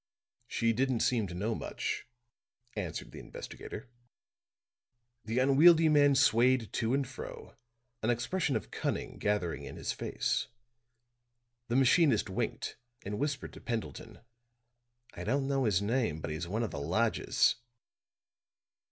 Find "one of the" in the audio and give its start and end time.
16.47-16.81